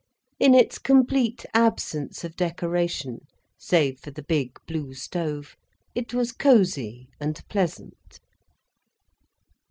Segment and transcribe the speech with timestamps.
[0.39, 3.19] In its complete absence of decoration,
[3.59, 5.55] save for the big, blue stove,
[5.93, 8.19] it was cosy and pleasant.